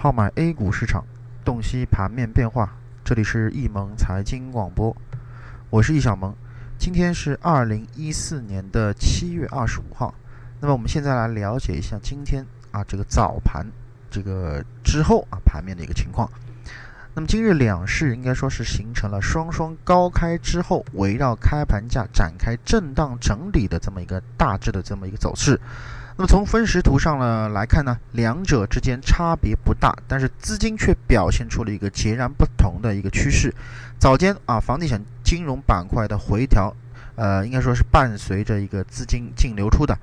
[0.00, 1.04] 号买 A 股市场，
[1.44, 2.72] 洞悉盘面变化。
[3.04, 4.96] 这里是易盟财经广播，
[5.70, 6.32] 我是易小萌。
[6.78, 10.14] 今天是二零一四年的七月二十五号。
[10.60, 13.66] 那么我们现在来了解一下今天啊这个早盘
[14.08, 16.30] 这个之后啊盘面的一个情况。
[17.14, 25.60] 那么今日两市应该说是形成了双双高开之后，围绕开盘价展开震荡整理的这么一个大致的这么一个走势。
[26.18, 33.54] 那么从分时图上呢来看呢，两者之间差别不大，但是资金却表现出了一个截然不同的一个趋势。
[34.00, 36.74] 早间啊，房地产金融板块的回调，
[37.14, 39.96] 呃，应该说是伴随着一个资金净流出的。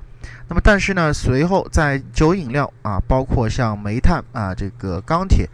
[0.47, 5.49] 那么但是呢，随后在酒饮料啊，包括像煤炭啊、这个钢铁、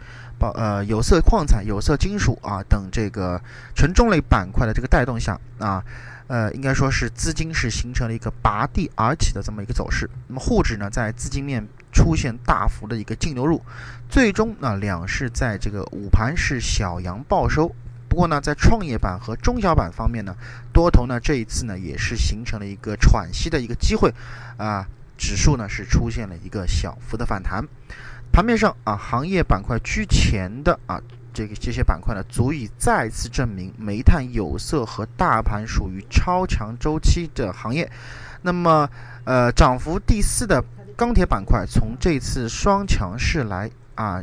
[0.50, 3.40] 呃有色矿产、有色金属啊等这个
[3.74, 5.84] 权重类板块的这个带动下啊。
[6.28, 10.08] 呃，应该说是资金是形成了一个拔地而起的这么一个走势。
[10.28, 13.60] 那么沪指呢，在资金面出现大幅的一个净流入，
[14.08, 17.70] 最终呢，两市在这个午盘是小阳报收。
[18.08, 20.34] 不过呢，在创业板和中小板方面呢，
[20.72, 24.10] 多头呢这一次呢也是形成了一个喘息的一个机会
[24.56, 24.86] 啊，
[25.18, 27.62] 指数呢是出现了一个小幅的反弹。
[28.32, 31.00] 盘面上啊，行业板块居前的啊。
[31.34, 37.90] 这个这些板块呢，足以再次证明煤炭、有色和大盘属于超强周期的行业。
[38.42, 38.86] 那么，
[39.24, 40.62] 呃，涨幅第四的
[40.94, 44.22] 钢铁板块，从这次双强势来啊，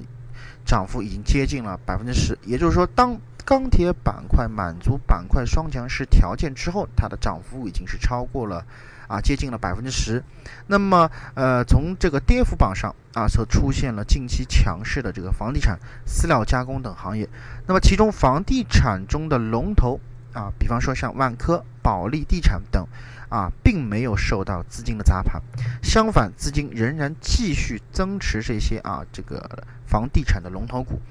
[0.63, 2.37] 涨幅已经接近了百分之十。
[2.45, 3.19] 也就是说，当
[3.49, 8.63] 钢铁板块满足板块双强势条件之后，它的涨幅已经是超过了。
[9.07, 10.23] 啊，接近了百分之十。
[10.67, 17.27] 那么，呃，从这个跌幅榜上啊，所出现了近期强势的这个房地产、饲料加工等行业。
[17.65, 19.99] 那么，其中房地产中的龙头
[20.33, 22.85] 啊，比方说像万科、保利地产等
[23.29, 25.41] 啊，并没有受到资金的砸盘。
[25.81, 31.01] 相反，资金仍然继续增持这些啊，这个房地产的龙头股。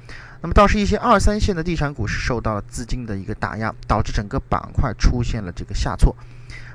[0.41, 6.15] 那么，倒是一些二三线的地产股是受到了资金的一个打压，导致整个板块出现了这个下挫。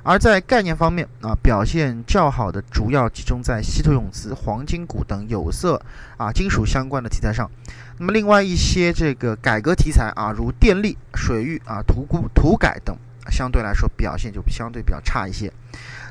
[0.05, 5.81] 而在概念方面啊，表现较好的主要集中在稀土永磁、黄金股等有色
[6.17, 7.49] 啊金属相关的题材上。
[7.97, 12.97] 那么另外一些这个改革题材啊，如电力、水域啊、土估土改等，
[13.29, 15.51] 相对来说表现就相对比较差一些。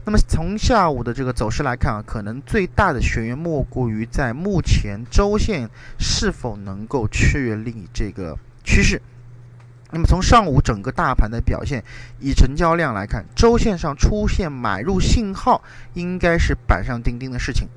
[0.05, 9.01] 那么从下午的这个走势来看啊，可能最大的悬念莫过于在目前周线是否能够确立这个趋势。
[9.95, 11.85] 那么从上午整个大盘的表现，
[12.19, 15.63] 以成交量来看，周线上出现买入信号，
[15.95, 17.69] 应该是板上钉钉的事情，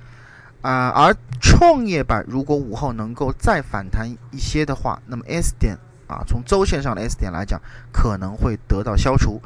[0.66, 5.78] 啊，而创业板如果午后能够再反弹一些的话，那么 S 点
[6.08, 7.62] 啊，从周线上的 S 点来讲，
[7.92, 9.40] 可能会得到消除，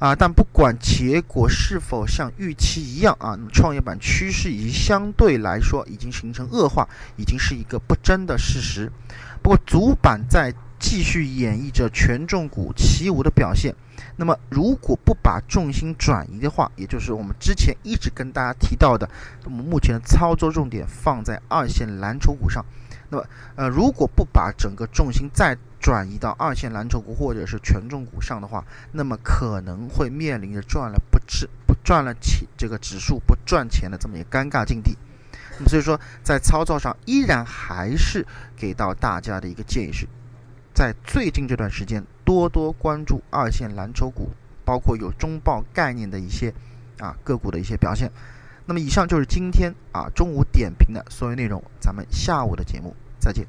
[0.00, 8.90] 啊，但不管结果是否像预期一样啊，那么创业板趋势已经相对来说已经形成恶化，已经是一个不争的事实。
[9.40, 10.52] 不过主板在。
[10.78, 13.74] 继续演绎着权重股起舞的表现。
[14.16, 19.08] 那么，如果不把重心转移的话，也就是我们之前一直跟大家提到的，
[19.44, 22.64] 我们目前的操作重点放在二线蓝筹股上。
[23.10, 23.24] 那么，
[23.56, 34.96] 呃，如果不把整个重心再转移到二线蓝筹股或者是权重股上的话，那么可能会面临着赚了不值不赚了钱这个指数不赚钱的这么一个尴尬境地。
[35.58, 40.06] 那么，所以说在操作上依然还是给到大家的一个建议是。
[40.78, 44.30] 在最近这段时间，多多关注二线蓝筹股，
[44.64, 46.54] 包括有中报概念的一些
[47.00, 48.08] 啊个股的一些表现。
[48.64, 53.44] 那么，以上就是今天啊中午点评的所有内容，咱们下午的节目再见。